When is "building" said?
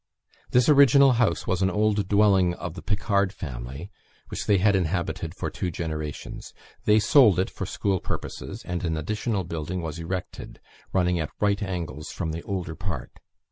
9.43-9.79